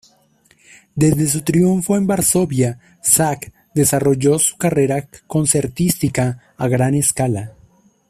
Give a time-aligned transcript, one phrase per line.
[0.95, 7.53] Desde su triunfo en Varsovia, Zak desarrolló su carrera concertística a gran escala.